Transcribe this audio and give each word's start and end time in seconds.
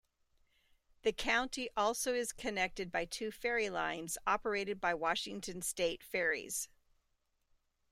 The 1.03 1.13
county 1.13 1.69
also 1.77 2.15
is 2.15 2.31
connected 2.33 2.91
by 2.91 3.05
two 3.05 3.29
ferry 3.29 3.69
lines 3.69 4.17
operated 4.25 4.81
by 4.81 4.95
Washington 4.95 5.61
State 5.61 6.03
Ferries. 6.03 6.69